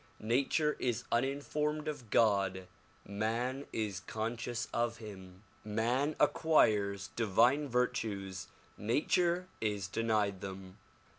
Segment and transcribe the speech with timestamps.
[0.19, 2.65] Nature is uninformed of God,
[3.05, 5.43] man is conscious of him.
[5.63, 8.47] Man acquires divine virtues,
[8.79, 10.79] nature is denied them.